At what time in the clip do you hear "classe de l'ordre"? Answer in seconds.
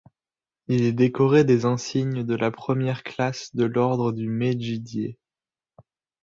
3.03-4.11